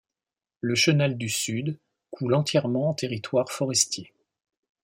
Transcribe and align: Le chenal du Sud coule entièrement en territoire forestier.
Le 0.61 0.73
chenal 0.73 1.15
du 1.15 1.29
Sud 1.29 1.77
coule 2.09 2.33
entièrement 2.33 2.89
en 2.89 2.95
territoire 2.95 3.51
forestier. 3.51 4.11